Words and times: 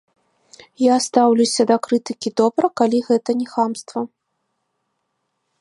Я 0.83 0.95
стаўлюся 1.07 1.61
да 1.73 1.77
крытыкі 1.87 2.29
добра, 2.43 2.65
калі 2.83 2.99
гэта 3.13 3.29
не 3.43 3.47
хамства. 3.53 4.07